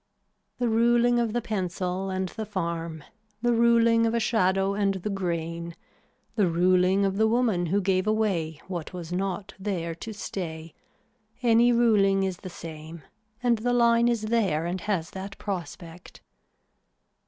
The 0.57 0.67
ruling 0.67 1.19
of 1.19 1.31
the 1.31 1.43
pencil 1.43 2.09
and 2.09 2.29
the 2.29 2.43
farm, 2.43 3.03
the 3.43 3.53
ruling 3.53 4.07
of 4.07 4.15
a 4.15 4.19
shadow 4.19 4.73
and 4.73 4.95
the 4.95 5.11
grain, 5.11 5.75
the 6.33 6.47
ruling 6.47 7.05
of 7.05 7.17
the 7.17 7.27
woman 7.27 7.67
who 7.67 7.79
gave 7.81 8.07
away 8.07 8.59
what 8.67 8.93
was 8.93 9.13
not 9.13 9.53
there 9.59 9.93
to 9.93 10.11
stay, 10.11 10.73
any 11.43 11.71
ruling 11.71 12.23
is 12.23 12.37
the 12.37 12.49
same 12.49 13.03
and 13.43 13.59
the 13.59 13.73
line 13.73 14.07
is 14.07 14.23
there 14.23 14.65
and 14.65 14.81
has 14.81 15.11
that 15.11 15.37
prospect. 15.37 16.21